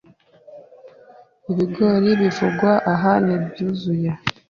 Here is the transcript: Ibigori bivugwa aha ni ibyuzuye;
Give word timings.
Ibigori 1.51 2.09
bivugwa 2.21 2.71
aha 2.93 3.11
ni 3.25 3.33
ibyuzuye; 3.37 4.11